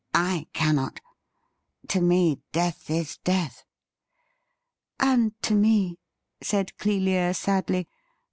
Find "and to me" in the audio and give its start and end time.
4.99-5.99